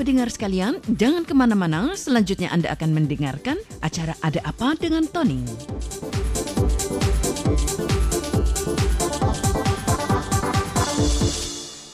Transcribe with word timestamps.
pendengar 0.00 0.32
sekalian, 0.32 0.80
jangan 0.96 1.28
ke 1.28 1.36
mana-mana, 1.36 1.92
selanjutnya 1.92 2.48
Anda 2.48 2.72
akan 2.72 2.96
mendengarkan 2.96 3.60
acara 3.84 4.16
Ada 4.24 4.40
Apa 4.48 4.72
dengan 4.80 5.04
Tony. 5.04 5.44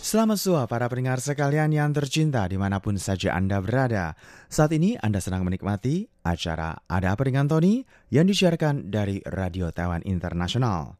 Selamat 0.07 0.39
sore 0.39 0.71
para 0.71 0.87
pendengar 0.87 1.19
sekalian 1.19 1.75
yang 1.75 1.91
tercinta 1.91 2.47
di 2.47 2.55
mana 2.55 2.79
pun 2.79 2.95
saja 2.95 3.34
Anda 3.34 3.59
berada. 3.59 4.15
Saat 4.47 4.70
ini 4.70 4.95
Anda 5.02 5.19
sedang 5.19 5.43
menikmati 5.43 6.07
acara 6.23 6.79
Ada 6.87 7.19
Apa 7.19 7.27
Dengan 7.27 7.51
Tony 7.51 7.83
yang 8.15 8.30
disiarkan 8.30 8.87
dari 8.87 9.19
Radio 9.27 9.75
Taiwan 9.75 10.07
Internasional. 10.07 10.95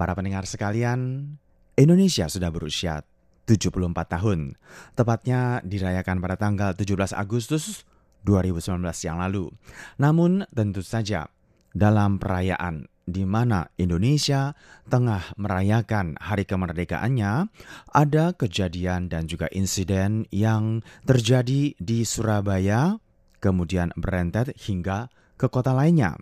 Para 0.00 0.16
pendengar 0.16 0.48
sekalian, 0.48 1.28
Indonesia 1.76 2.24
sudah 2.26 2.48
berusia 2.48 3.04
74 3.48 3.96
tahun. 4.04 4.60
Tepatnya 4.92 5.64
dirayakan 5.64 6.20
pada 6.20 6.36
tanggal 6.36 6.76
17 6.76 7.16
Agustus 7.16 7.88
2019 8.28 8.84
yang 9.08 9.24
lalu. 9.24 9.48
Namun 9.96 10.44
tentu 10.52 10.84
saja 10.84 11.32
dalam 11.72 12.20
perayaan 12.20 12.84
di 13.08 13.24
mana 13.24 13.72
Indonesia 13.80 14.52
tengah 14.92 15.32
merayakan 15.40 16.20
hari 16.20 16.44
kemerdekaannya, 16.44 17.48
ada 17.96 18.36
kejadian 18.36 19.08
dan 19.08 19.24
juga 19.24 19.48
insiden 19.48 20.28
yang 20.28 20.84
terjadi 21.08 21.72
di 21.80 21.98
Surabaya, 22.04 23.00
kemudian 23.40 23.96
berentet 23.96 24.52
hingga 24.60 25.08
ke 25.40 25.48
kota 25.48 25.72
lainnya. 25.72 26.20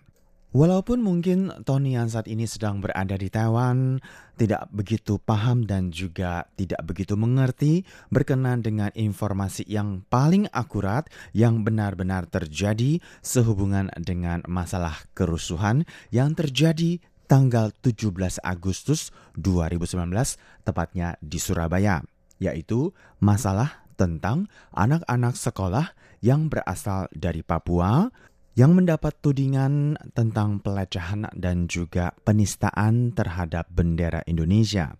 Walaupun 0.56 1.04
mungkin 1.04 1.52
Tony 1.68 2.00
yang 2.00 2.08
saat 2.08 2.24
ini 2.32 2.48
sedang 2.48 2.80
berada 2.80 3.12
di 3.12 3.28
Taiwan 3.28 4.00
tidak 4.40 4.64
begitu 4.72 5.20
paham 5.20 5.68
dan 5.68 5.92
juga 5.92 6.48
tidak 6.56 6.80
begitu 6.80 7.12
mengerti 7.12 7.84
berkenan 8.08 8.64
dengan 8.64 8.88
informasi 8.96 9.68
yang 9.68 10.00
paling 10.08 10.48
akurat 10.56 11.12
yang 11.36 11.60
benar-benar 11.60 12.24
terjadi 12.32 13.04
sehubungan 13.20 13.92
dengan 14.00 14.40
masalah 14.48 14.96
kerusuhan 15.12 15.84
yang 16.08 16.32
terjadi 16.32 17.04
tanggal 17.28 17.68
17 17.84 18.16
Agustus 18.40 19.12
2019 19.36 20.08
tepatnya 20.64 21.20
di 21.20 21.36
Surabaya, 21.36 22.00
yaitu 22.40 22.96
masalah 23.20 23.84
tentang 24.00 24.48
anak-anak 24.72 25.36
sekolah 25.36 25.92
yang 26.24 26.48
berasal 26.48 27.12
dari 27.12 27.44
Papua 27.44 28.08
yang 28.56 28.72
mendapat 28.72 29.12
tudingan 29.20 30.00
tentang 30.16 30.64
pelecehan 30.64 31.28
dan 31.36 31.68
juga 31.68 32.16
penistaan 32.24 33.12
terhadap 33.12 33.68
bendera 33.68 34.24
Indonesia. 34.24 34.96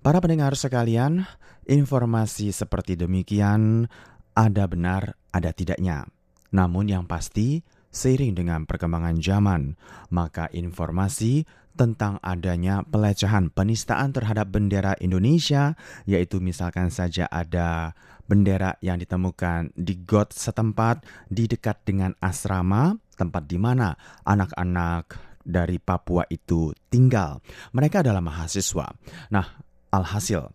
Para 0.00 0.24
pendengar 0.24 0.56
sekalian, 0.56 1.28
informasi 1.68 2.48
seperti 2.48 2.96
demikian 2.96 3.92
ada 4.32 4.64
benar, 4.64 5.20
ada 5.36 5.52
tidaknya. 5.52 6.08
Namun 6.56 6.88
yang 6.88 7.04
pasti, 7.04 7.60
seiring 7.92 8.32
dengan 8.40 8.64
perkembangan 8.64 9.20
zaman, 9.20 9.76
maka 10.08 10.48
informasi 10.56 11.44
tentang 11.74 12.22
adanya 12.22 12.86
pelecehan 12.86 13.50
penistaan 13.50 14.14
terhadap 14.14 14.48
bendera 14.48 14.94
Indonesia, 15.02 15.74
yaitu 16.06 16.38
misalkan 16.38 16.88
saja 16.88 17.26
ada 17.28 17.98
bendera 18.24 18.76
yang 18.80 19.00
ditemukan 19.00 19.72
di 19.76 20.00
got 20.04 20.32
setempat 20.32 21.04
di 21.28 21.48
dekat 21.48 21.84
dengan 21.84 22.12
asrama, 22.20 22.96
tempat 23.16 23.44
di 23.44 23.58
mana 23.60 23.94
anak-anak 24.24 25.34
dari 25.44 25.76
Papua 25.76 26.24
itu 26.32 26.72
tinggal. 26.88 27.44
Mereka 27.76 28.00
adalah 28.00 28.24
mahasiswa. 28.24 28.88
Nah, 29.28 29.46
alhasil 29.92 30.50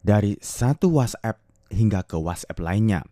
dari 0.00 0.40
satu 0.40 0.96
WhatsApp 0.96 1.38
hingga 1.70 2.02
ke 2.08 2.16
WhatsApp 2.16 2.58
lainnya, 2.58 3.04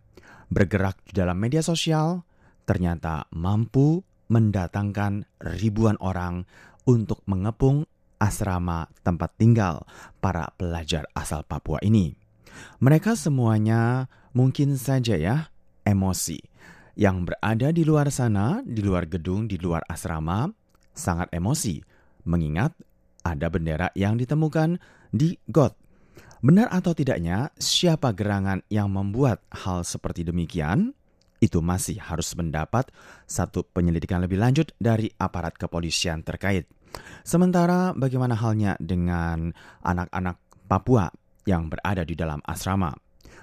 bergerak 0.48 0.98
di 1.04 1.12
dalam 1.12 1.36
media 1.36 1.60
sosial, 1.60 2.24
ternyata 2.64 3.28
mampu 3.32 4.02
mendatangkan 4.28 5.24
ribuan 5.60 5.96
orang 6.00 6.44
untuk 6.88 7.24
mengepung 7.28 7.84
asrama 8.18 8.90
tempat 9.06 9.30
tinggal 9.38 9.86
para 10.18 10.50
pelajar 10.58 11.06
asal 11.14 11.46
Papua 11.46 11.78
ini. 11.84 12.27
Mereka 12.78 13.18
semuanya 13.18 14.06
mungkin 14.36 14.78
saja 14.78 15.18
ya 15.18 15.50
emosi. 15.82 16.38
Yang 16.98 17.30
berada 17.30 17.68
di 17.70 17.82
luar 17.86 18.10
sana, 18.10 18.60
di 18.66 18.82
luar 18.82 19.06
gedung, 19.06 19.46
di 19.46 19.54
luar 19.54 19.86
asrama, 19.86 20.50
sangat 20.90 21.30
emosi 21.30 21.78
mengingat 22.26 22.74
ada 23.22 23.46
bendera 23.48 23.88
yang 23.94 24.18
ditemukan 24.18 24.82
di 25.14 25.38
got. 25.46 25.78
Benar 26.38 26.70
atau 26.70 26.94
tidaknya, 26.94 27.50
siapa 27.58 28.14
gerangan 28.14 28.62
yang 28.70 28.90
membuat 28.90 29.42
hal 29.50 29.82
seperti 29.82 30.22
demikian? 30.22 30.94
Itu 31.38 31.62
masih 31.62 32.02
harus 32.02 32.34
mendapat 32.34 32.90
satu 33.26 33.62
penyelidikan 33.62 34.18
lebih 34.22 34.42
lanjut 34.42 34.74
dari 34.78 35.10
aparat 35.18 35.54
kepolisian 35.54 36.26
terkait. 36.26 36.66
Sementara 37.22 37.94
bagaimana 37.94 38.34
halnya 38.34 38.74
dengan 38.82 39.54
anak-anak 39.82 40.38
Papua 40.66 41.08
yang 41.48 41.72
berada 41.72 42.04
di 42.04 42.12
dalam 42.12 42.44
asrama? 42.44 42.92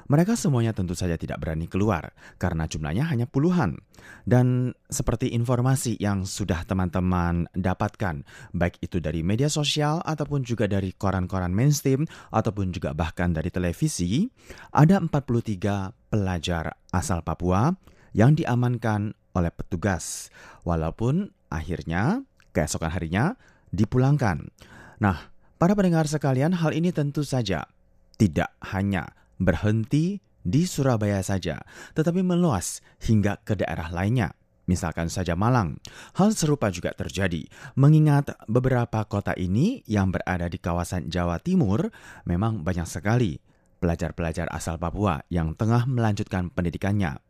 Mereka 0.06 0.38
semuanya 0.38 0.70
tentu 0.70 0.94
saja 0.94 1.18
tidak 1.18 1.42
berani 1.42 1.66
keluar 1.66 2.14
karena 2.38 2.70
jumlahnya 2.70 3.10
hanya 3.10 3.26
puluhan. 3.26 3.82
Dan 4.22 4.78
seperti 4.86 5.34
informasi 5.34 5.98
yang 5.98 6.30
sudah 6.30 6.62
teman-teman 6.62 7.50
dapatkan, 7.58 8.22
baik 8.54 8.78
itu 8.86 9.02
dari 9.02 9.26
media 9.26 9.50
sosial 9.50 10.06
ataupun 10.06 10.46
juga 10.46 10.70
dari 10.70 10.94
koran-koran 10.94 11.50
mainstream 11.50 12.06
ataupun 12.30 12.70
juga 12.70 12.94
bahkan 12.94 13.34
dari 13.34 13.50
televisi, 13.50 14.30
ada 14.70 15.02
43 15.02 16.14
pelajar 16.14 16.78
asal 16.94 17.26
Papua 17.26 17.74
yang 18.14 18.38
diamankan 18.38 19.18
oleh 19.34 19.50
petugas. 19.50 20.30
Walaupun 20.62 21.34
akhirnya 21.50 22.22
keesokan 22.54 22.94
harinya 22.94 23.34
dipulangkan. 23.74 24.54
Nah, 25.02 25.34
para 25.58 25.74
pendengar 25.74 26.06
sekalian, 26.06 26.54
hal 26.54 26.78
ini 26.78 26.94
tentu 26.94 27.26
saja 27.26 27.66
tidak 28.16 28.56
hanya 28.74 29.12
berhenti 29.38 30.24
di 30.46 30.70
Surabaya 30.70 31.20
saja, 31.26 31.60
tetapi 31.98 32.22
meluas 32.22 32.80
hingga 33.02 33.42
ke 33.42 33.58
daerah 33.58 33.90
lainnya. 33.90 34.34
Misalkan 34.66 35.14
saja 35.14 35.38
Malang. 35.38 35.78
Hal 36.18 36.34
serupa 36.34 36.74
juga 36.74 36.90
terjadi, 36.98 37.46
mengingat 37.78 38.34
beberapa 38.50 39.06
kota 39.06 39.38
ini 39.38 39.86
yang 39.86 40.10
berada 40.10 40.50
di 40.50 40.58
kawasan 40.58 41.06
Jawa 41.06 41.38
Timur 41.38 41.94
memang 42.26 42.66
banyak 42.66 42.90
sekali 42.90 43.38
pelajar-pelajar 43.78 44.50
asal 44.50 44.82
Papua 44.82 45.22
yang 45.30 45.54
tengah 45.54 45.86
melanjutkan 45.86 46.50
pendidikannya. 46.50 47.22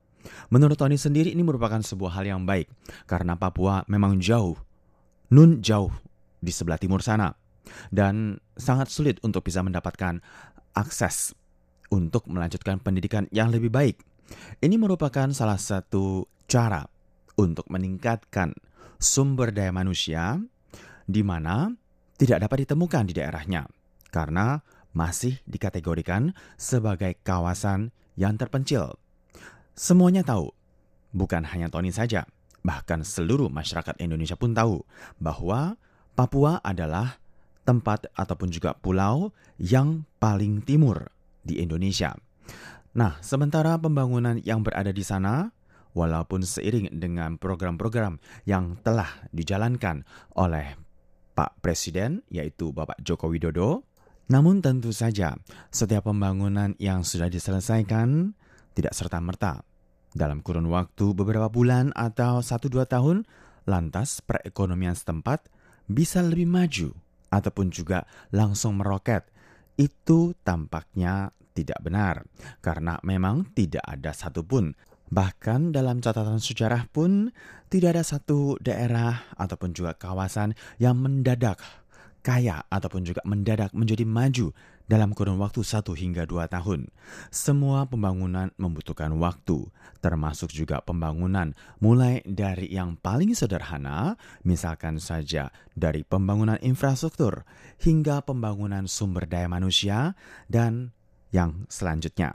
Menurut 0.47 0.79
Tony 0.79 0.95
sendiri 0.95 1.35
ini 1.35 1.44
merupakan 1.44 1.84
sebuah 1.84 2.16
hal 2.18 2.25
yang 2.31 2.41
baik, 2.47 2.72
karena 3.06 3.35
Papua 3.35 3.84
memang 3.91 4.18
jauh, 4.24 4.56
nun 5.28 5.59
jauh 5.59 5.91
di 6.40 6.56
sebelah 6.56 6.79
timur 6.79 7.03
sana, 7.03 7.35
dan 7.91 8.40
sangat 8.56 8.88
sulit 8.90 9.19
untuk 9.22 9.44
bisa 9.44 9.59
mendapatkan 9.59 10.24
akses 10.75 11.34
untuk 11.90 12.28
melanjutkan 12.28 12.78
pendidikan 12.84 13.25
yang 13.31 13.50
lebih 13.50 13.72
baik. 13.72 14.03
Ini 14.59 14.75
merupakan 14.75 15.31
salah 15.31 15.58
satu 15.58 16.28
cara 16.46 16.86
untuk 17.40 17.66
meningkatkan 17.72 18.53
sumber 19.00 19.56
daya 19.56 19.72
manusia 19.72 20.40
di 21.06 21.22
mana 21.22 21.72
tidak 22.16 22.47
dapat 22.47 22.66
ditemukan 22.66 23.03
di 23.08 23.13
daerahnya 23.16 23.68
karena 24.09 24.63
masih 24.96 25.44
dikategorikan 25.44 26.31
sebagai 26.56 27.19
kawasan 27.22 27.92
yang 28.16 28.40
terpencil. 28.40 28.96
Semuanya 29.75 30.24
tahu, 30.24 30.56
bukan 31.12 31.44
hanya 31.52 31.68
Tony 31.68 31.92
saja, 31.92 32.24
bahkan 32.63 33.03
seluruh 33.03 33.52
masyarakat 33.52 34.00
Indonesia 34.00 34.40
pun 34.40 34.56
tahu 34.56 34.88
bahwa 35.19 35.75
Papua 36.16 36.63
adalah 36.63 37.19
tempat 37.65 38.07
ataupun 38.13 38.53
juga 38.53 38.77
pulau 38.77 39.33
yang 39.57 40.06
paling 40.21 40.62
timur 40.62 41.09
di 41.41 41.59
Indonesia. 41.59 42.13
Nah, 42.95 43.19
sementara 43.19 43.75
pembangunan 43.75 44.39
yang 44.39 44.63
berada 44.63 44.94
di 44.94 45.03
sana, 45.03 45.51
walaupun 45.91 46.45
seiring 46.45 46.95
dengan 46.95 47.35
program-program 47.35 48.21
yang 48.47 48.79
telah 48.79 49.09
dijalankan 49.35 50.07
oleh 50.39 50.79
Pak 51.35 51.59
Presiden, 51.59 52.23
yaitu 52.31 52.71
Bapak 52.71 53.03
Joko 53.03 53.27
Widodo, 53.27 53.83
namun 54.31 54.63
tentu 54.63 54.95
saja 54.95 55.35
setiap 55.69 56.07
pembangunan 56.07 56.73
yang 56.79 57.03
sudah 57.03 57.27
diselesaikan 57.27 58.31
tidak 58.71 58.95
serta-merta. 58.95 59.68
Dalam 60.15 60.39
kurun 60.39 60.71
waktu 60.71 61.11
beberapa 61.11 61.51
bulan 61.51 61.91
atau 61.91 62.39
satu 62.39 62.71
dua 62.71 62.88
tahun, 62.88 63.27
lantas 63.68 64.23
perekonomian 64.23 64.95
setempat 64.95 65.51
bisa 65.91 66.23
lebih 66.23 66.47
maju 66.47 66.95
ataupun 67.35 67.67
juga 67.75 68.07
langsung 68.31 68.79
meroket 68.79 69.27
itu 69.75 70.31
tampaknya 70.47 71.35
tidak 71.51 71.79
benar, 71.83 72.23
karena 72.63 72.99
memang 73.03 73.51
tidak 73.55 73.83
ada 73.83 74.15
satupun. 74.15 74.75
Bahkan 75.05 75.71
dalam 75.71 76.01
catatan 76.01 76.41
sejarah 76.41 76.89
pun 76.91 77.31
tidak 77.71 77.95
ada 77.95 78.03
satu 78.03 78.57
daerah 78.59 79.23
ataupun 79.37 79.71
juga 79.71 79.93
kawasan 79.95 80.57
yang 80.81 80.97
mendadak 80.99 81.61
kaya 82.25 82.66
ataupun 82.74 83.06
juga 83.06 83.22
mendadak 83.22 83.69
menjadi 83.77 84.01
maju 84.01 84.50
dalam 84.89 85.13
kurun 85.13 85.38
waktu 85.38 85.62
satu 85.62 85.94
hingga 85.94 86.25
dua 86.25 86.50
tahun. 86.50 86.89
Semua 87.30 87.86
pembangunan 87.86 88.50
membutuhkan 88.57 89.13
waktu, 89.22 89.69
termasuk 90.01 90.50
juga 90.50 90.81
pembangunan 90.81 91.54
mulai 91.77 92.25
dari 92.25 92.74
yang 92.74 92.98
paling 92.98 93.38
sederhana, 93.38 94.18
misalkan 94.42 94.98
saja 94.98 95.54
dari 95.77 96.01
pembangunan 96.01 96.57
infrastruktur 96.66 97.45
hingga 97.77 98.25
pembangunan 98.25 98.89
sumber 98.89 99.30
daya 99.30 99.45
manusia 99.45 100.18
dan 100.50 100.98
yang 101.35 101.67
selanjutnya. 101.67 102.31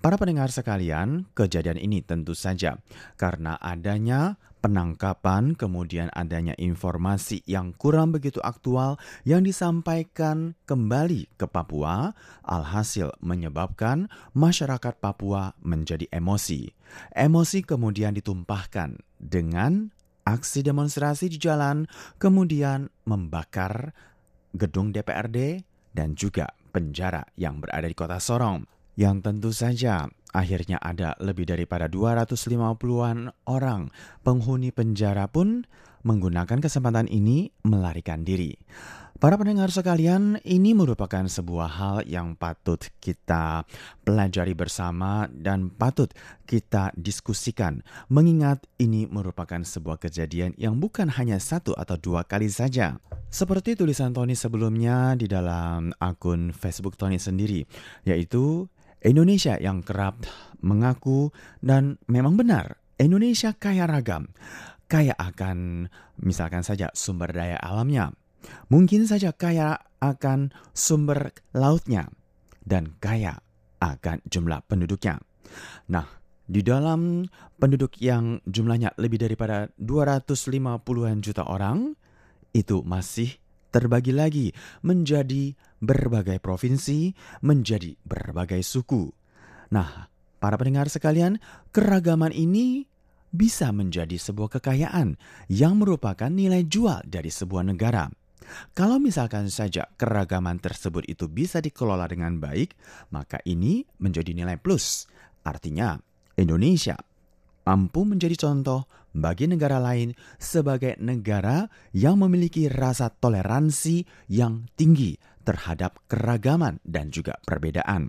Para 0.00 0.16
pendengar 0.16 0.48
sekalian, 0.48 1.28
kejadian 1.36 1.76
ini 1.76 2.00
tentu 2.00 2.32
saja 2.32 2.80
karena 3.20 3.60
adanya 3.60 4.40
penangkapan, 4.64 5.54
kemudian 5.54 6.08
adanya 6.16 6.56
informasi 6.56 7.44
yang 7.44 7.76
kurang 7.76 8.10
begitu 8.10 8.40
aktual 8.40 8.96
yang 9.28 9.44
disampaikan 9.44 10.56
kembali 10.64 11.28
ke 11.36 11.46
Papua, 11.46 12.16
alhasil 12.42 13.12
menyebabkan 13.20 14.08
masyarakat 14.32 14.96
Papua 14.98 15.54
menjadi 15.60 16.08
emosi. 16.10 16.72
Emosi 17.12 17.60
kemudian 17.62 18.16
ditumpahkan 18.16 18.98
dengan 19.20 19.92
aksi 20.24 20.64
demonstrasi 20.64 21.30
di 21.30 21.38
jalan, 21.38 21.84
kemudian 22.16 22.88
membakar 23.04 23.92
gedung 24.56 24.90
DPRD 24.90 25.62
dan 25.94 26.16
juga 26.16 26.57
penjara 26.68 27.24
yang 27.34 27.58
berada 27.58 27.88
di 27.88 27.96
kota 27.96 28.20
Sorong. 28.20 28.68
Yang 28.98 29.16
tentu 29.24 29.50
saja 29.54 30.10
akhirnya 30.32 30.80
ada 30.80 31.16
lebih 31.20 31.48
daripada 31.48 31.88
250-an 31.88 33.32
orang 33.48 33.88
penghuni 34.22 34.70
penjara 34.70 35.28
pun 35.28 35.64
menggunakan 36.06 36.62
kesempatan 36.62 37.10
ini 37.10 37.50
melarikan 37.66 38.22
diri. 38.22 38.54
Para 39.18 39.34
pendengar 39.34 39.66
sekalian, 39.74 40.38
ini 40.46 40.78
merupakan 40.78 41.26
sebuah 41.26 41.66
hal 41.74 41.96
yang 42.06 42.38
patut 42.38 42.78
kita 43.02 43.66
pelajari 44.06 44.54
bersama 44.54 45.26
dan 45.26 45.74
patut 45.74 46.14
kita 46.46 46.94
diskusikan, 46.94 47.82
mengingat 48.06 48.62
ini 48.78 49.10
merupakan 49.10 49.58
sebuah 49.58 49.98
kejadian 49.98 50.54
yang 50.54 50.78
bukan 50.78 51.10
hanya 51.10 51.42
satu 51.42 51.74
atau 51.74 51.98
dua 51.98 52.30
kali 52.30 52.46
saja. 52.46 53.02
Seperti 53.26 53.74
tulisan 53.74 54.14
Tony 54.14 54.38
sebelumnya 54.38 55.18
di 55.18 55.26
dalam 55.26 55.90
akun 55.98 56.54
Facebook 56.54 56.94
Tony 56.94 57.18
sendiri, 57.18 57.66
yaitu 58.06 58.70
Indonesia 59.04 59.58
yang 59.58 59.82
kerap 59.86 60.26
mengaku 60.62 61.30
dan 61.62 61.98
memang 62.10 62.34
benar, 62.34 62.82
Indonesia 62.98 63.54
kaya 63.54 63.86
ragam, 63.86 64.30
kaya 64.90 65.14
akan 65.14 65.86
misalkan 66.18 66.66
saja 66.66 66.90
sumber 66.94 67.30
daya 67.30 67.58
alamnya, 67.62 68.10
Mungkin 68.68 69.08
saja 69.08 69.34
kaya 69.34 69.80
akan 69.98 70.54
sumber 70.76 71.34
lautnya. 71.56 72.08
Dan 72.68 73.00
kaya 73.00 73.40
akan 73.80 74.20
jumlah 74.28 74.60
penduduknya. 74.68 75.16
Nah, 75.88 76.04
di 76.44 76.60
dalam 76.60 77.24
penduduk 77.56 77.96
yang 77.96 78.44
jumlahnya 78.44 78.92
lebih 79.00 79.16
daripada 79.24 79.72
250-an 79.80 81.24
juta 81.24 81.48
orang, 81.48 81.96
itu 82.52 82.84
masih 82.84 83.40
terbagi 83.68 84.12
lagi 84.12 84.48
menjadi 84.82 85.52
berbagai 85.78 86.42
provinsi, 86.42 87.12
menjadi 87.44 87.94
berbagai 88.02 88.60
suku. 88.64 89.08
Nah, 89.72 90.08
para 90.40 90.56
pendengar 90.56 90.88
sekalian, 90.88 91.38
keragaman 91.70 92.32
ini 92.32 92.88
bisa 93.28 93.68
menjadi 93.70 94.16
sebuah 94.16 94.58
kekayaan 94.58 95.20
yang 95.52 95.76
merupakan 95.76 96.32
nilai 96.32 96.64
jual 96.64 97.04
dari 97.04 97.28
sebuah 97.28 97.64
negara. 97.68 98.08
Kalau 98.72 98.96
misalkan 98.96 99.52
saja 99.52 99.84
keragaman 100.00 100.56
tersebut 100.56 101.04
itu 101.04 101.28
bisa 101.28 101.60
dikelola 101.60 102.08
dengan 102.08 102.40
baik, 102.40 102.72
maka 103.12 103.36
ini 103.44 103.84
menjadi 104.00 104.32
nilai 104.32 104.56
plus. 104.56 105.04
Artinya, 105.44 106.00
Indonesia 106.40 106.96
mampu 107.68 108.08
menjadi 108.08 108.48
contoh 108.48 108.88
bagi 109.12 109.44
negara 109.44 109.76
lain 109.76 110.16
sebagai 110.40 110.96
negara 110.96 111.68
yang 111.92 112.16
memiliki 112.16 112.72
rasa 112.72 113.12
toleransi 113.12 114.08
yang 114.32 114.64
tinggi 114.72 115.20
terhadap 115.44 116.00
keragaman 116.08 116.80
dan 116.88 117.12
juga 117.12 117.36
perbedaan. 117.44 118.08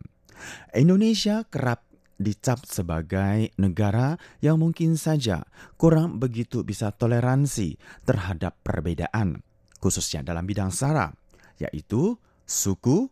Indonesia 0.72 1.44
kerap 1.52 1.84
dicap 2.16 2.64
sebagai 2.64 3.52
negara 3.60 4.16
yang 4.40 4.64
mungkin 4.64 4.96
saja 4.96 5.44
kurang 5.76 6.24
begitu 6.24 6.64
bisa 6.64 6.96
toleransi 6.96 7.76
terhadap 8.08 8.60
perbedaan 8.64 9.44
khususnya 9.80 10.22
dalam 10.22 10.44
bidang 10.44 10.70
sara, 10.70 11.10
yaitu 11.58 12.20
suku, 12.44 13.08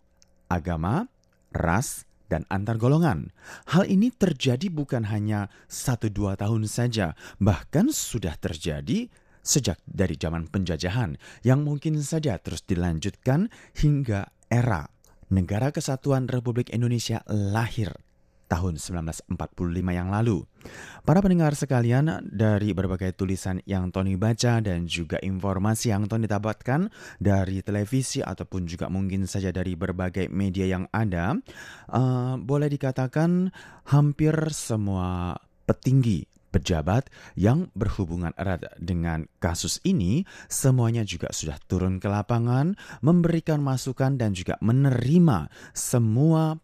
agama, 0.51 1.07
ras, 1.55 2.03
dan 2.27 2.47
antar 2.51 2.79
golongan. 2.79 3.31
Hal 3.71 3.87
ini 3.87 4.11
terjadi 4.11 4.71
bukan 4.71 5.07
hanya 5.11 5.51
satu 5.67 6.07
dua 6.11 6.39
tahun 6.39 6.67
saja, 6.67 7.15
bahkan 7.39 7.91
sudah 7.91 8.35
terjadi 8.39 9.11
sejak 9.43 9.79
dari 9.87 10.19
zaman 10.19 10.51
penjajahan 10.51 11.15
yang 11.47 11.63
mungkin 11.63 11.99
saja 12.03 12.35
terus 12.39 12.67
dilanjutkan 12.67 13.47
hingga 13.79 14.27
era 14.51 14.91
Negara 15.27 15.75
Kesatuan 15.75 16.31
Republik 16.31 16.71
Indonesia 16.71 17.19
lahir 17.27 18.06
tahun 18.47 18.79
1945 18.79 19.27
yang 19.91 20.09
lalu. 20.09 20.47
Para 21.03 21.23
pendengar 21.23 21.55
sekalian, 21.55 22.27
dari 22.27 22.75
berbagai 22.75 23.15
tulisan 23.15 23.63
yang 23.63 23.91
Tony 23.91 24.19
baca 24.19 24.59
dan 24.59 24.87
juga 24.87 25.19
informasi 25.23 25.91
yang 25.95 26.07
Tony 26.07 26.27
dapatkan 26.27 26.91
dari 27.19 27.63
televisi 27.63 28.19
ataupun 28.19 28.67
juga 28.67 28.91
mungkin 28.91 29.27
saja 29.27 29.51
dari 29.51 29.75
berbagai 29.75 30.27
media 30.27 30.67
yang 30.67 30.87
ada, 30.91 31.35
uh, 31.91 32.35
boleh 32.39 32.67
dikatakan 32.67 33.51
hampir 33.87 34.35
semua 34.51 35.39
petinggi 35.67 36.27
pejabat 36.57 37.11
yang 37.35 37.69
berhubungan 37.75 38.31
erat 38.39 38.65
dengan 38.79 39.27
kasus 39.37 39.83
ini 39.83 40.23
semuanya 40.47 41.03
juga 41.03 41.29
sudah 41.29 41.59
turun 41.67 41.99
ke 41.99 42.07
lapangan 42.07 42.73
memberikan 43.03 43.59
masukan 43.59 44.15
dan 44.15 44.33
juga 44.33 44.55
menerima 44.63 45.51
semua 45.75 46.57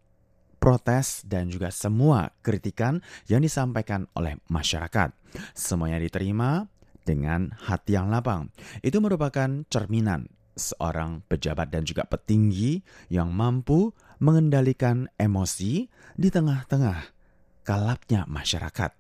protes 0.64 1.28
dan 1.28 1.52
juga 1.52 1.68
semua 1.76 2.32
kritikan 2.40 3.04
yang 3.28 3.44
disampaikan 3.44 4.08
oleh 4.16 4.40
masyarakat. 4.48 5.12
Semuanya 5.52 6.00
diterima 6.00 6.72
dengan 7.04 7.52
hati 7.68 8.00
yang 8.00 8.08
lapang. 8.08 8.48
Itu 8.80 9.04
merupakan 9.04 9.68
cerminan 9.68 10.32
seorang 10.56 11.20
pejabat 11.28 11.68
dan 11.68 11.84
juga 11.84 12.08
petinggi 12.08 12.80
yang 13.12 13.36
mampu 13.36 13.92
mengendalikan 14.24 15.12
emosi 15.20 15.92
di 16.16 16.30
tengah-tengah 16.32 17.12
kalapnya 17.68 18.24
masyarakat. 18.24 18.96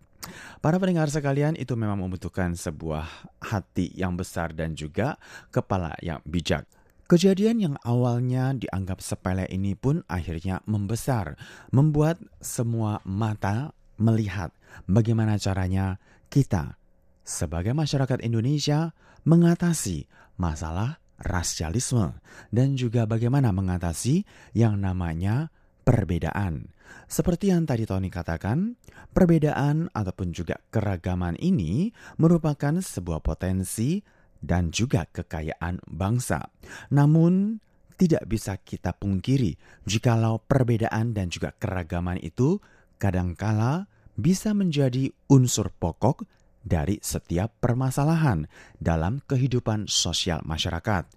Para 0.60 0.75
pendengar 0.79 1.08
sekalian, 1.08 1.55
itu 1.55 1.79
memang 1.79 2.00
membutuhkan 2.00 2.60
sebuah 2.60 3.08
hati 3.39 3.91
yang 3.96 4.20
besar 4.20 4.51
dan 4.51 4.75
juga 4.75 5.15
kepala 5.48 5.96
yang 6.03 6.20
bijak. 6.27 6.67
Kejadian 7.13 7.62
yang 7.62 7.75
awalnya 7.86 8.58
dianggap 8.58 8.98
sepele 8.98 9.46
ini 9.53 9.77
pun 9.77 10.01
akhirnya 10.10 10.65
membesar, 10.65 11.38
membuat 11.70 12.17
semua 12.41 13.05
mata 13.05 13.70
melihat 14.01 14.50
bagaimana 14.89 15.38
caranya 15.38 16.01
kita 16.34 16.82
sebagai 17.22 17.77
masyarakat 17.77 18.17
Indonesia 18.25 18.98
mengatasi 19.29 20.10
masalah 20.41 20.98
rasialisme 21.22 22.17
dan 22.50 22.74
juga 22.74 23.05
bagaimana 23.05 23.53
mengatasi 23.53 24.25
yang 24.58 24.82
namanya 24.82 25.53
perbedaan. 25.86 26.74
Seperti 27.05 27.53
yang 27.53 27.70
tadi 27.70 27.86
Tony 27.86 28.10
katakan, 28.10 28.74
perbedaan 29.13 29.86
ataupun 29.93 30.34
juga 30.34 30.58
keragaman 30.74 31.38
ini 31.38 31.93
merupakan 32.17 32.74
sebuah 32.82 33.22
potensi 33.22 34.01
dan 34.44 34.70
juga 34.76 35.08
kekayaan 35.08 35.80
bangsa. 35.88 36.52
Namun, 36.92 37.64
tidak 37.96 38.28
bisa 38.28 38.60
kita 38.60 38.92
pungkiri 38.92 39.56
jikalau 39.88 40.44
perbedaan 40.44 41.16
dan 41.16 41.32
juga 41.32 41.56
keragaman 41.56 42.20
itu 42.20 42.60
kadangkala 43.00 43.88
bisa 44.20 44.52
menjadi 44.52 45.10
unsur 45.32 45.72
pokok 45.72 46.28
dari 46.64 47.00
setiap 47.04 47.52
permasalahan 47.60 48.48
dalam 48.80 49.24
kehidupan 49.24 49.88
sosial 49.88 50.44
masyarakat. 50.44 51.08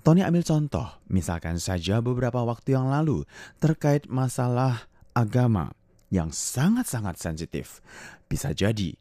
Tony 0.00 0.24
ambil 0.24 0.40
contoh, 0.40 0.88
misalkan 1.12 1.60
saja 1.60 2.00
beberapa 2.00 2.40
waktu 2.40 2.72
yang 2.72 2.88
lalu 2.88 3.28
terkait 3.60 4.08
masalah 4.08 4.88
agama 5.12 5.76
yang 6.08 6.32
sangat-sangat 6.32 7.20
sensitif. 7.20 7.84
Bisa 8.24 8.56
jadi 8.56 8.96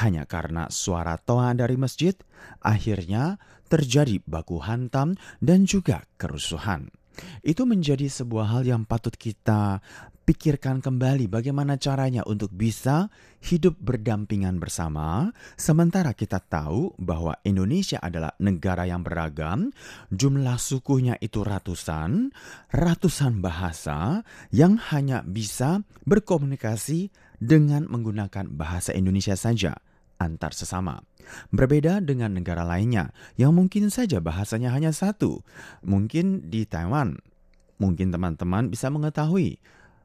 hanya 0.00 0.24
karena 0.24 0.72
suara 0.72 1.20
toa 1.20 1.52
dari 1.52 1.76
masjid, 1.76 2.16
akhirnya 2.64 3.36
terjadi 3.68 4.20
baku 4.24 4.60
hantam 4.60 5.16
dan 5.40 5.68
juga 5.68 6.04
kerusuhan. 6.16 6.88
Itu 7.44 7.68
menjadi 7.68 8.08
sebuah 8.08 8.56
hal 8.56 8.62
yang 8.64 8.88
patut 8.88 9.12
kita 9.12 9.84
pikirkan 10.22 10.78
kembali 10.78 11.26
bagaimana 11.26 11.74
caranya 11.76 12.22
untuk 12.24 12.54
bisa 12.54 13.10
hidup 13.42 13.74
berdampingan 13.82 14.62
bersama, 14.62 15.34
sementara 15.58 16.14
kita 16.14 16.38
tahu 16.38 16.94
bahwa 16.94 17.34
Indonesia 17.42 17.98
adalah 17.98 18.30
negara 18.38 18.86
yang 18.86 19.02
beragam, 19.02 19.74
jumlah 20.14 20.56
sukunya 20.62 21.18
itu 21.18 21.42
ratusan, 21.42 22.30
ratusan 22.70 23.42
bahasa 23.42 24.22
yang 24.54 24.78
hanya 24.94 25.26
bisa 25.26 25.82
berkomunikasi 26.06 27.10
dengan 27.42 27.90
menggunakan 27.90 28.46
bahasa 28.54 28.94
Indonesia 28.94 29.34
saja 29.34 29.74
antar 30.22 30.54
sesama. 30.54 31.02
Berbeda 31.50 31.98
dengan 31.98 32.38
negara 32.38 32.62
lainnya 32.62 33.10
yang 33.34 33.58
mungkin 33.58 33.90
saja 33.90 34.22
bahasanya 34.22 34.70
hanya 34.70 34.94
satu. 34.94 35.42
Mungkin 35.82 36.46
di 36.46 36.62
Taiwan, 36.62 37.18
mungkin 37.82 38.14
teman-teman 38.14 38.70
bisa 38.70 38.86
mengetahui 38.94 39.58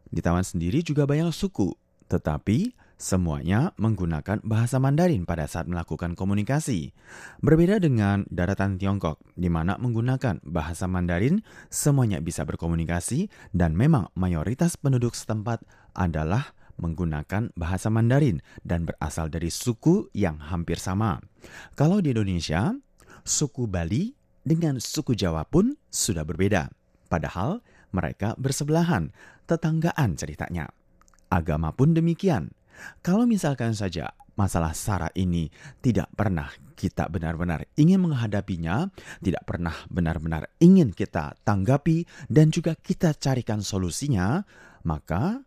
di 0.10 0.20
Taiwan 0.26 0.42
sendiri 0.42 0.82
juga 0.82 1.06
banyak 1.06 1.30
suku, 1.30 1.78
tetapi 2.10 2.74
semuanya 2.98 3.78
menggunakan 3.78 4.42
bahasa 4.42 4.82
Mandarin 4.82 5.30
pada 5.30 5.46
saat 5.46 5.70
melakukan 5.70 6.18
komunikasi. 6.18 6.98
Berbeda 7.46 7.78
dengan 7.78 8.26
daratan 8.34 8.82
Tiongkok, 8.82 9.22
di 9.38 9.54
mana 9.54 9.78
menggunakan 9.78 10.42
bahasa 10.42 10.90
Mandarin 10.90 11.46
semuanya 11.70 12.18
bisa 12.18 12.42
berkomunikasi 12.42 13.30
dan 13.54 13.78
memang 13.78 14.10
mayoritas 14.18 14.82
penduduk 14.82 15.14
setempat 15.14 15.62
adalah 15.94 16.57
menggunakan 16.78 17.54
bahasa 17.58 17.90
Mandarin 17.90 18.42
dan 18.62 18.86
berasal 18.86 19.30
dari 19.30 19.50
suku 19.50 20.10
yang 20.14 20.38
hampir 20.40 20.78
sama. 20.78 21.22
Kalau 21.74 22.02
di 22.02 22.14
Indonesia, 22.14 22.74
suku 23.26 23.68
Bali 23.68 24.14
dengan 24.46 24.80
suku 24.80 25.18
Jawa 25.18 25.44
pun 25.44 25.76
sudah 25.92 26.24
berbeda. 26.24 26.72
Padahal 27.12 27.60
mereka 27.92 28.38
bersebelahan, 28.40 29.12
tetanggaan 29.50 30.16
ceritanya. 30.16 30.72
Agama 31.28 31.76
pun 31.76 31.92
demikian. 31.92 32.56
Kalau 33.02 33.26
misalkan 33.26 33.74
saja 33.74 34.14
masalah 34.38 34.72
SARA 34.72 35.10
ini 35.18 35.50
tidak 35.82 36.08
pernah 36.14 36.48
kita 36.78 37.10
benar-benar 37.10 37.66
ingin 37.74 38.06
menghadapinya, 38.06 38.94
tidak 39.20 39.44
pernah 39.50 39.74
benar-benar 39.90 40.54
ingin 40.62 40.94
kita 40.94 41.34
tanggapi 41.42 42.06
dan 42.30 42.54
juga 42.54 42.78
kita 42.78 43.18
carikan 43.18 43.66
solusinya, 43.66 44.46
maka 44.86 45.42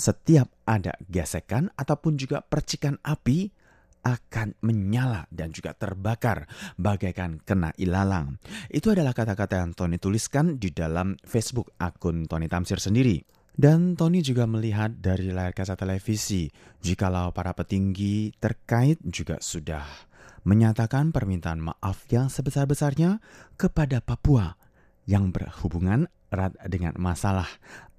setiap 0.00 0.48
ada 0.64 0.96
gesekan 1.12 1.68
ataupun 1.76 2.16
juga 2.16 2.40
percikan 2.40 2.96
api, 3.04 3.52
akan 4.00 4.56
menyala 4.64 5.28
dan 5.28 5.52
juga 5.52 5.76
terbakar 5.76 6.48
bagaikan 6.80 7.36
kena 7.44 7.76
ilalang. 7.76 8.40
Itu 8.72 8.96
adalah 8.96 9.12
kata-kata 9.12 9.60
yang 9.60 9.76
Tony 9.76 10.00
tuliskan 10.00 10.56
di 10.56 10.72
dalam 10.72 11.20
Facebook 11.20 11.76
akun 11.76 12.24
Tony 12.24 12.48
Tamsir 12.48 12.80
sendiri. 12.80 13.20
Dan 13.52 13.92
Tony 13.92 14.24
juga 14.24 14.48
melihat 14.48 15.04
dari 15.04 15.28
layar 15.28 15.52
kaca 15.52 15.76
televisi, 15.76 16.48
jikalau 16.80 17.28
para 17.36 17.52
petinggi 17.52 18.32
terkait 18.40 18.96
juga 19.04 19.36
sudah 19.36 19.84
menyatakan 20.48 21.12
permintaan 21.12 21.60
maaf 21.60 22.08
yang 22.08 22.32
sebesar-besarnya 22.32 23.20
kepada 23.60 24.00
Papua 24.00 24.56
yang 25.04 25.28
berhubungan 25.28 26.08
erat 26.32 26.56
dengan 26.64 26.96
masalah 26.96 27.48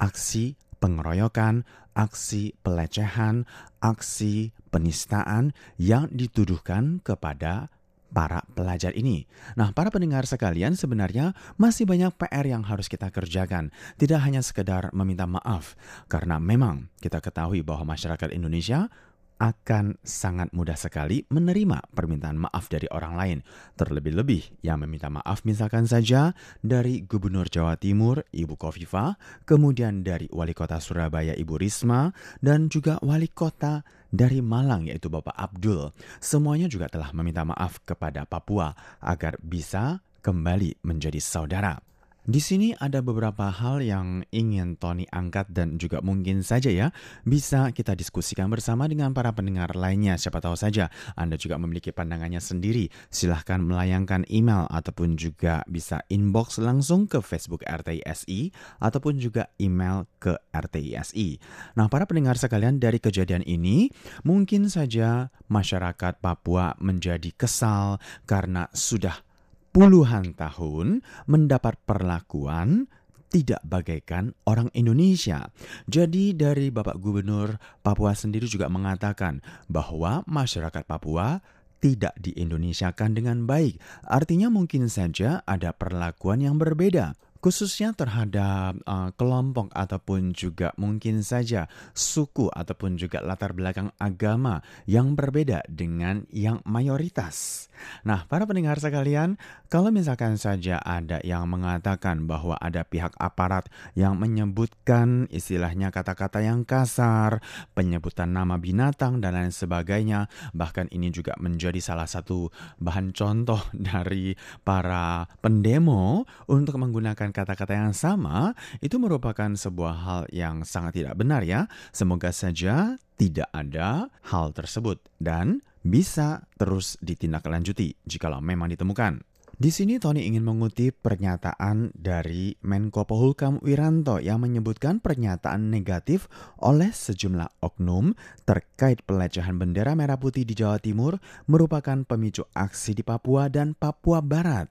aksi 0.01 0.57
pengeroyokan, 0.81 1.63
aksi 1.93 2.57
pelecehan, 2.65 3.45
aksi 3.79 4.51
penistaan 4.73 5.53
yang 5.77 6.09
dituduhkan 6.09 6.99
kepada 7.05 7.69
para 8.11 8.43
pelajar 8.51 8.91
ini. 8.91 9.23
Nah, 9.55 9.71
para 9.71 9.87
pendengar 9.87 10.27
sekalian, 10.27 10.75
sebenarnya 10.75 11.31
masih 11.55 11.87
banyak 11.87 12.11
PR 12.19 12.43
yang 12.43 12.67
harus 12.67 12.91
kita 12.91 13.07
kerjakan. 13.07 13.71
Tidak 13.95 14.19
hanya 14.19 14.43
sekedar 14.43 14.91
meminta 14.91 15.23
maaf, 15.23 15.79
karena 16.11 16.35
memang 16.37 16.91
kita 16.99 17.23
ketahui 17.23 17.63
bahwa 17.63 17.95
masyarakat 17.95 18.35
Indonesia 18.35 18.91
akan 19.41 19.97
sangat 20.05 20.53
mudah 20.53 20.77
sekali 20.77 21.25
menerima 21.33 21.89
permintaan 21.97 22.37
maaf 22.37 22.69
dari 22.69 22.85
orang 22.93 23.17
lain. 23.17 23.37
Terlebih-lebih 23.73 24.61
yang 24.61 24.85
meminta 24.85 25.09
maaf 25.09 25.41
misalkan 25.49 25.89
saja 25.89 26.37
dari 26.61 27.01
Gubernur 27.01 27.49
Jawa 27.49 27.73
Timur 27.81 28.21
Ibu 28.29 28.53
Kofifa, 28.53 29.17
kemudian 29.49 30.05
dari 30.05 30.29
Wali 30.29 30.53
Kota 30.53 30.77
Surabaya 30.77 31.33
Ibu 31.33 31.57
Risma, 31.57 32.13
dan 32.37 32.69
juga 32.69 33.01
Wali 33.01 33.33
Kota 33.33 33.81
dari 34.13 34.45
Malang 34.45 34.85
yaitu 34.85 35.09
Bapak 35.09 35.33
Abdul. 35.33 35.89
Semuanya 36.21 36.69
juga 36.69 36.85
telah 36.85 37.09
meminta 37.17 37.41
maaf 37.41 37.81
kepada 37.81 38.29
Papua 38.29 38.77
agar 39.01 39.41
bisa 39.41 40.05
kembali 40.21 40.85
menjadi 40.85 41.17
saudara. 41.17 41.90
Di 42.21 42.37
sini 42.37 42.69
ada 42.77 43.01
beberapa 43.01 43.49
hal 43.49 43.81
yang 43.81 44.21
ingin 44.29 44.77
Tony 44.77 45.09
angkat 45.09 45.49
dan 45.57 45.81
juga 45.81 46.05
mungkin 46.05 46.45
saja 46.45 46.69
ya 46.69 46.93
bisa 47.25 47.73
kita 47.73 47.97
diskusikan 47.97 48.45
bersama 48.45 48.85
dengan 48.85 49.09
para 49.09 49.33
pendengar 49.33 49.73
lainnya. 49.73 50.21
Siapa 50.21 50.37
tahu 50.37 50.53
saja 50.53 50.93
Anda 51.17 51.33
juga 51.41 51.57
memiliki 51.57 51.89
pandangannya 51.89 52.37
sendiri. 52.37 52.93
Silahkan 53.09 53.57
melayangkan 53.57 54.29
email 54.29 54.69
ataupun 54.69 55.17
juga 55.17 55.65
bisa 55.65 56.05
inbox 56.13 56.61
langsung 56.61 57.09
ke 57.09 57.25
Facebook 57.25 57.65
RTISI 57.65 58.53
ataupun 58.77 59.17
juga 59.17 59.49
email 59.57 60.05
ke 60.21 60.37
RTISI. 60.53 61.41
Nah, 61.73 61.89
para 61.89 62.05
pendengar 62.05 62.37
sekalian 62.37 62.77
dari 62.77 63.01
kejadian 63.01 63.41
ini 63.49 63.89
mungkin 64.21 64.69
saja 64.69 65.33
masyarakat 65.49 66.21
Papua 66.21 66.77
menjadi 66.77 67.33
kesal 67.33 67.97
karena 68.29 68.69
sudah 68.77 69.30
puluhan 69.71 70.35
tahun 70.35 71.03
mendapat 71.27 71.79
perlakuan 71.87 72.87
tidak 73.31 73.63
bagaikan 73.63 74.35
orang 74.43 74.67
Indonesia. 74.75 75.47
Jadi 75.87 76.35
dari 76.35 76.67
Bapak 76.67 76.99
Gubernur 76.99 77.55
Papua 77.79 78.11
sendiri 78.11 78.43
juga 78.45 78.67
mengatakan 78.67 79.39
bahwa 79.71 80.27
masyarakat 80.27 80.83
Papua 80.83 81.39
tidak 81.81 82.13
di 82.19 82.35
Indonesiakan 82.37 83.17
dengan 83.17 83.47
baik. 83.47 83.79
Artinya 84.05 84.51
mungkin 84.51 84.85
saja 84.91 85.41
ada 85.47 85.73
perlakuan 85.73 86.43
yang 86.43 86.59
berbeda 86.59 87.17
khususnya 87.41 87.91
terhadap 87.97 88.77
uh, 88.85 89.09
kelompok 89.17 89.73
ataupun 89.73 90.31
juga 90.37 90.71
mungkin 90.77 91.25
saja 91.25 91.65
suku 91.91 92.47
ataupun 92.53 92.95
juga 93.01 93.19
latar 93.25 93.57
belakang 93.57 93.89
agama 93.97 94.61
yang 94.85 95.17
berbeda 95.17 95.65
dengan 95.65 96.29
yang 96.29 96.61
mayoritas. 96.63 97.67
Nah, 98.05 98.29
para 98.29 98.45
pendengar 98.45 98.77
sekalian, 98.77 99.41
kalau 99.73 99.89
misalkan 99.89 100.37
saja 100.37 100.77
ada 100.77 101.17
yang 101.25 101.49
mengatakan 101.49 102.29
bahwa 102.29 102.53
ada 102.61 102.85
pihak 102.85 103.17
aparat 103.17 103.67
yang 103.97 104.21
menyebutkan 104.21 105.25
istilahnya 105.33 105.89
kata-kata 105.89 106.45
yang 106.45 106.61
kasar, 106.61 107.41
penyebutan 107.73 108.31
nama 108.31 108.61
binatang 108.61 109.17
dan 109.17 109.33
lain 109.33 109.53
sebagainya, 109.53 110.29
bahkan 110.53 110.85
ini 110.93 111.09
juga 111.09 111.33
menjadi 111.41 111.81
salah 111.81 112.05
satu 112.05 112.53
bahan 112.77 113.17
contoh 113.17 113.61
dari 113.89 114.37
para 114.61 115.25
pendemo 115.41 116.23
untuk 116.45 116.77
menggunakan 116.77 117.30
kata-kata 117.31 117.73
yang 117.73 117.95
sama 117.95 118.53
itu 118.83 118.99
merupakan 118.99 119.49
sebuah 119.51 119.95
hal 120.05 120.21
yang 120.31 120.67
sangat 120.67 121.03
tidak 121.03 121.15
benar 121.17 121.41
ya. 121.43 121.65
Semoga 121.89 122.29
saja 122.35 122.95
tidak 123.15 123.49
ada 123.55 124.11
hal 124.27 124.51
tersebut 124.51 125.01
dan 125.17 125.63
bisa 125.81 126.45
terus 126.61 126.99
ditindaklanjuti 127.01 127.97
jikalau 128.05 128.43
memang 128.43 128.69
ditemukan. 128.69 129.30
Di 129.61 129.69
sini 129.69 130.01
Tony 130.01 130.25
ingin 130.25 130.41
mengutip 130.41 131.05
pernyataan 131.05 131.93
dari 131.93 132.57
Menko 132.65 133.05
Polhukam 133.05 133.61
Wiranto 133.61 134.17
yang 134.17 134.41
menyebutkan 134.41 134.97
pernyataan 134.97 135.69
negatif 135.69 136.25
oleh 136.65 136.89
sejumlah 136.89 137.61
oknum 137.61 138.17
terkait 138.41 139.05
pelecehan 139.05 139.61
bendera 139.61 139.93
merah 139.93 140.17
putih 140.17 140.49
di 140.49 140.57
Jawa 140.57 140.81
Timur 140.81 141.21
merupakan 141.45 141.93
pemicu 142.09 142.41
aksi 142.57 142.97
di 142.97 143.05
Papua 143.05 143.53
dan 143.53 143.77
Papua 143.77 144.25
Barat. 144.25 144.65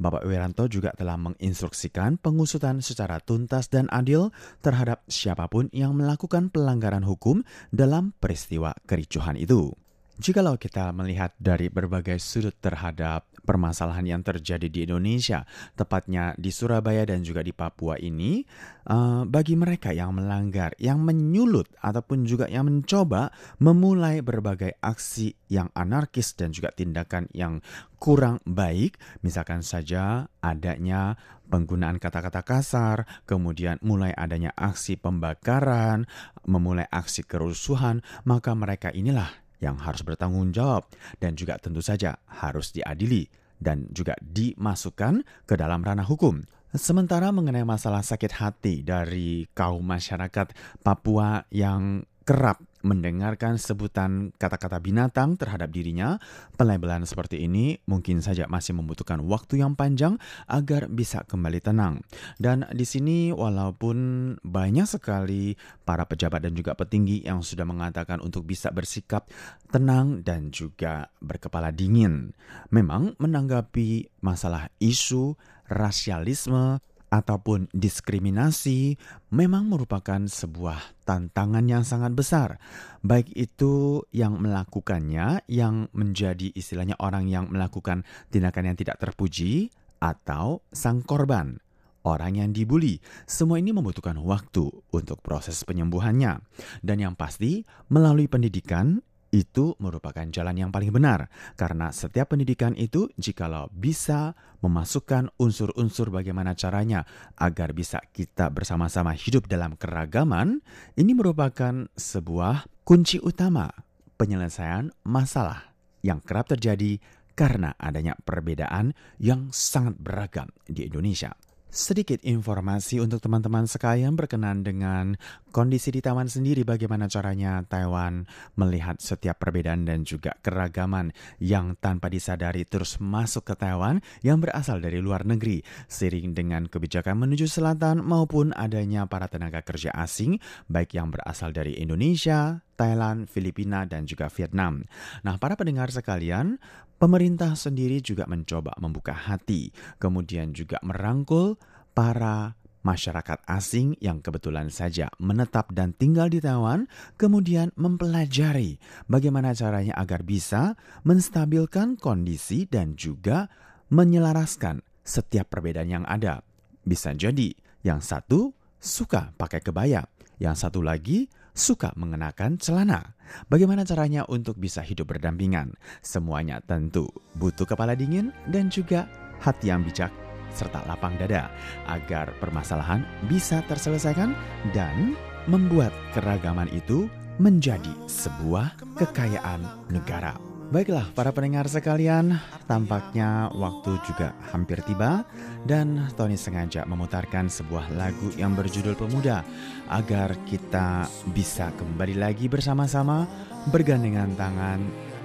Bapak 0.00 0.24
Wiranto 0.24 0.64
juga 0.72 0.96
telah 0.96 1.20
menginstruksikan 1.20 2.16
pengusutan 2.16 2.80
secara 2.80 3.20
tuntas 3.20 3.68
dan 3.68 3.92
adil 3.92 4.32
terhadap 4.64 5.04
siapa 5.04 5.52
pun 5.52 5.68
yang 5.76 5.92
melakukan 5.92 6.48
pelanggaran 6.48 7.04
hukum 7.04 7.44
dalam 7.76 8.16
peristiwa 8.16 8.72
kericuhan 8.88 9.36
itu. 9.36 9.76
Jikalau 10.20 10.60
kita 10.60 10.92
melihat 10.92 11.32
dari 11.40 11.72
berbagai 11.72 12.20
sudut 12.20 12.52
terhadap 12.60 13.24
permasalahan 13.40 14.04
yang 14.04 14.20
terjadi 14.20 14.68
di 14.68 14.84
Indonesia, 14.84 15.48
tepatnya 15.72 16.36
di 16.36 16.52
Surabaya 16.52 17.08
dan 17.08 17.24
juga 17.24 17.40
di 17.40 17.56
Papua 17.56 17.96
ini, 17.96 18.44
uh, 18.92 19.24
bagi 19.24 19.56
mereka 19.56 19.96
yang 19.96 20.12
melanggar, 20.12 20.76
yang 20.76 21.00
menyulut 21.00 21.72
ataupun 21.80 22.28
juga 22.28 22.52
yang 22.52 22.68
mencoba 22.68 23.32
memulai 23.64 24.20
berbagai 24.20 24.76
aksi 24.84 25.32
yang 25.48 25.72
anarkis 25.72 26.36
dan 26.36 26.52
juga 26.52 26.68
tindakan 26.68 27.24
yang 27.32 27.64
kurang 27.96 28.44
baik, 28.44 29.00
misalkan 29.24 29.64
saja 29.64 30.28
adanya 30.44 31.16
penggunaan 31.48 31.96
kata-kata 31.96 32.44
kasar, 32.44 33.08
kemudian 33.24 33.80
mulai 33.80 34.12
adanya 34.12 34.52
aksi 34.52 35.00
pembakaran, 35.00 36.04
memulai 36.44 36.84
aksi 36.92 37.24
kerusuhan, 37.24 38.04
maka 38.28 38.52
mereka 38.52 38.92
inilah 38.92 39.48
yang 39.60 39.76
harus 39.78 40.00
bertanggung 40.00 40.50
jawab 40.50 40.88
dan 41.20 41.36
juga 41.36 41.60
tentu 41.60 41.84
saja 41.84 42.16
harus 42.26 42.72
diadili 42.72 43.28
dan 43.60 43.86
juga 43.92 44.16
dimasukkan 44.24 45.22
ke 45.44 45.54
dalam 45.54 45.84
ranah 45.84 46.08
hukum. 46.08 46.40
Sementara 46.70 47.28
mengenai 47.34 47.66
masalah 47.66 48.00
sakit 48.00 48.32
hati 48.40 48.86
dari 48.86 49.44
kaum 49.52 49.82
masyarakat 49.84 50.54
Papua 50.80 51.44
yang 51.52 52.06
kerap 52.22 52.62
mendengarkan 52.80 53.60
sebutan 53.60 54.32
kata-kata 54.36 54.80
binatang 54.80 55.36
terhadap 55.36 55.68
dirinya, 55.72 56.16
pelabelan 56.56 57.04
seperti 57.04 57.44
ini 57.44 57.78
mungkin 57.84 58.24
saja 58.24 58.48
masih 58.48 58.76
membutuhkan 58.76 59.20
waktu 59.24 59.60
yang 59.60 59.76
panjang 59.76 60.16
agar 60.48 60.88
bisa 60.88 61.24
kembali 61.24 61.60
tenang. 61.60 62.00
Dan 62.40 62.64
di 62.72 62.84
sini 62.88 63.30
walaupun 63.30 63.96
banyak 64.40 64.88
sekali 64.88 65.54
para 65.84 66.08
pejabat 66.08 66.44
dan 66.44 66.56
juga 66.56 66.72
petinggi 66.76 67.24
yang 67.24 67.44
sudah 67.44 67.68
mengatakan 67.68 68.18
untuk 68.24 68.48
bisa 68.48 68.72
bersikap 68.72 69.28
tenang 69.68 70.24
dan 70.24 70.48
juga 70.50 71.12
berkepala 71.20 71.70
dingin. 71.70 72.32
Memang 72.72 73.14
menanggapi 73.20 74.20
masalah 74.24 74.72
isu 74.80 75.36
rasialisme 75.70 76.82
ataupun 77.10 77.66
diskriminasi 77.74 78.94
memang 79.34 79.66
merupakan 79.66 80.22
sebuah 80.22 81.02
tantangan 81.02 81.66
yang 81.66 81.82
sangat 81.82 82.14
besar. 82.14 82.62
Baik 83.02 83.34
itu 83.34 84.06
yang 84.14 84.38
melakukannya, 84.38 85.42
yang 85.50 85.90
menjadi 85.90 86.54
istilahnya 86.54 86.94
orang 87.02 87.26
yang 87.26 87.50
melakukan 87.50 88.06
tindakan 88.30 88.72
yang 88.72 88.76
tidak 88.78 89.02
terpuji, 89.02 89.74
atau 90.00 90.64
sang 90.72 91.04
korban, 91.04 91.60
orang 92.08 92.40
yang 92.40 92.50
dibully. 92.56 92.98
Semua 93.28 93.60
ini 93.60 93.70
membutuhkan 93.76 94.16
waktu 94.24 94.72
untuk 94.90 95.20
proses 95.20 95.60
penyembuhannya. 95.68 96.40
Dan 96.80 96.96
yang 97.04 97.14
pasti, 97.14 97.62
melalui 97.92 98.26
pendidikan, 98.26 99.04
itu 99.30 99.78
merupakan 99.78 100.26
jalan 100.26 100.58
yang 100.58 100.70
paling 100.74 100.90
benar 100.90 101.30
karena 101.54 101.94
setiap 101.94 102.34
pendidikan 102.34 102.74
itu 102.74 103.06
jikalau 103.14 103.70
bisa 103.70 104.34
memasukkan 104.62 105.30
unsur-unsur 105.38 106.10
bagaimana 106.10 106.58
caranya 106.58 107.06
agar 107.38 107.70
bisa 107.70 108.02
kita 108.10 108.50
bersama-sama 108.50 109.14
hidup 109.14 109.46
dalam 109.46 109.78
keragaman 109.78 110.62
ini 110.98 111.14
merupakan 111.14 111.86
sebuah 111.94 112.66
kunci 112.82 113.22
utama 113.22 113.70
penyelesaian 114.18 114.90
masalah 115.06 115.72
yang 116.02 116.18
kerap 116.20 116.50
terjadi 116.50 116.98
karena 117.38 117.72
adanya 117.80 118.18
perbedaan 118.20 118.92
yang 119.16 119.48
sangat 119.48 119.96
beragam 119.96 120.52
di 120.68 120.84
Indonesia. 120.84 121.32
Sedikit 121.70 122.18
informasi 122.26 122.98
untuk 122.98 123.22
teman-teman 123.22 123.62
sekalian 123.62 124.18
berkenan 124.18 124.66
dengan 124.66 125.14
kondisi 125.54 125.94
di 125.94 126.02
Taiwan 126.02 126.26
sendiri 126.26 126.66
bagaimana 126.66 127.06
caranya 127.06 127.62
Taiwan 127.62 128.26
melihat 128.58 128.98
setiap 128.98 129.38
perbedaan 129.38 129.86
dan 129.86 130.02
juga 130.02 130.34
keragaman 130.42 131.14
yang 131.38 131.78
tanpa 131.78 132.10
disadari 132.10 132.66
terus 132.66 132.98
masuk 132.98 133.46
ke 133.46 133.54
Taiwan 133.54 134.02
yang 134.26 134.42
berasal 134.42 134.82
dari 134.82 134.98
luar 134.98 135.22
negeri 135.22 135.62
seiring 135.86 136.34
dengan 136.34 136.66
kebijakan 136.66 137.22
menuju 137.22 137.46
selatan 137.46 138.02
maupun 138.02 138.50
adanya 138.50 139.06
para 139.06 139.30
tenaga 139.30 139.62
kerja 139.62 139.94
asing 139.94 140.42
baik 140.66 140.98
yang 140.98 141.14
berasal 141.14 141.54
dari 141.54 141.78
Indonesia, 141.78 142.66
Thailand, 142.74 143.30
Filipina, 143.30 143.86
dan 143.86 144.10
juga 144.10 144.26
Vietnam. 144.26 144.82
Nah, 145.22 145.36
para 145.36 145.52
pendengar 145.52 145.94
sekalian, 145.94 146.58
pemerintah 147.00 147.56
sendiri 147.56 148.04
juga 148.04 148.28
mencoba 148.28 148.76
membuka 148.76 149.16
hati, 149.16 149.72
kemudian 149.96 150.52
juga 150.52 150.76
merangkul 150.84 151.56
para 151.96 152.60
masyarakat 152.80 153.44
asing 153.48 153.96
yang 154.00 154.24
kebetulan 154.24 154.72
saja 154.72 155.08
menetap 155.20 155.72
dan 155.72 155.96
tinggal 155.96 156.28
di 156.28 156.44
Taiwan, 156.44 156.88
kemudian 157.16 157.72
mempelajari 157.76 158.76
bagaimana 159.08 159.56
caranya 159.56 159.96
agar 159.96 160.24
bisa 160.24 160.76
menstabilkan 161.04 161.96
kondisi 161.96 162.68
dan 162.68 162.96
juga 162.96 163.48
menyelaraskan 163.88 164.84
setiap 165.00 165.48
perbedaan 165.52 165.88
yang 165.88 166.06
ada. 166.06 166.44
Bisa 166.84 167.12
jadi 167.16 167.52
yang 167.84 168.00
satu 168.00 168.52
suka 168.80 169.32
pakai 169.36 169.60
kebaya, 169.60 170.04
yang 170.40 170.56
satu 170.56 170.80
lagi 170.80 171.28
suka 171.60 171.92
mengenakan 171.94 172.56
celana. 172.56 173.14
Bagaimana 173.52 173.84
caranya 173.84 174.24
untuk 174.26 174.56
bisa 174.56 174.80
hidup 174.80 175.12
berdampingan? 175.12 175.76
Semuanya 176.00 176.64
tentu 176.64 177.12
butuh 177.36 177.68
kepala 177.68 177.92
dingin 177.92 178.32
dan 178.48 178.72
juga 178.72 179.04
hati 179.44 179.68
yang 179.68 179.84
bijak 179.84 180.10
serta 180.50 180.82
lapang 180.90 181.14
dada 181.14 181.46
agar 181.86 182.34
permasalahan 182.42 183.06
bisa 183.30 183.62
terselesaikan 183.70 184.34
dan 184.74 185.14
membuat 185.46 185.94
keragaman 186.16 186.66
itu 186.74 187.06
menjadi 187.38 187.94
sebuah 188.10 188.76
kekayaan 188.98 189.64
negara. 189.88 190.49
Baiklah, 190.70 191.02
para 191.18 191.34
pendengar 191.34 191.66
sekalian, 191.66 192.38
tampaknya 192.70 193.50
waktu 193.58 193.90
juga 194.06 194.38
hampir 194.54 194.78
tiba 194.86 195.26
dan 195.66 196.06
Tony 196.14 196.38
sengaja 196.38 196.86
memutarkan 196.86 197.50
sebuah 197.50 197.90
lagu 197.98 198.30
yang 198.38 198.54
berjudul 198.54 198.94
Pemuda 198.94 199.42
agar 199.90 200.30
kita 200.46 201.10
bisa 201.34 201.74
kembali 201.74 202.14
lagi 202.14 202.46
bersama-sama 202.46 203.26
bergandengan 203.74 204.30
tangan 204.38 204.78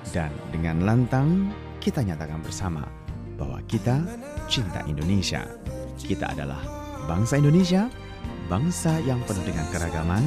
dan 0.10 0.34
dengan 0.50 0.82
lantang 0.82 1.54
kita 1.78 2.02
nyatakan 2.02 2.42
bersama 2.42 2.82
bahwa 3.38 3.62
kita 3.70 4.02
cinta 4.50 4.82
Indonesia. 4.90 5.46
Kita 6.02 6.34
adalah 6.34 6.58
bangsa 7.06 7.38
Indonesia, 7.38 7.86
bangsa 8.50 8.98
yang 9.06 9.22
penuh 9.30 9.46
dengan 9.46 9.70
keragaman, 9.70 10.26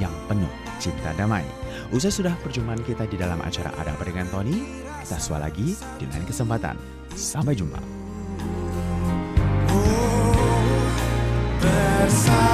yang 0.00 0.14
penuh 0.24 0.50
cinta 0.80 1.12
damai. 1.20 1.44
Usai 1.94 2.10
sudah 2.10 2.34
perjumpaan 2.42 2.82
kita 2.82 3.06
di 3.06 3.14
dalam 3.14 3.38
acara 3.38 3.70
Ada 3.78 3.94
Apa 3.94 4.02
Dengan 4.02 4.26
Tony, 4.26 4.82
kita 5.06 5.14
sua 5.22 5.38
lagi 5.38 5.78
di 5.94 6.10
lain 6.10 6.26
kesempatan. 6.26 6.74
Sampai 7.14 7.54
jumpa. 7.54 7.78
Bersatulah 11.62 12.53